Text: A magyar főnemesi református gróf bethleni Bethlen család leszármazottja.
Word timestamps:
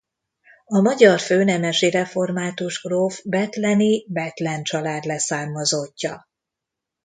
A 0.65 0.81
magyar 0.81 1.19
főnemesi 1.19 1.89
református 1.89 2.81
gróf 2.81 3.19
bethleni 3.25 4.05
Bethlen 4.07 4.63
család 4.63 5.05
leszármazottja. 5.05 6.27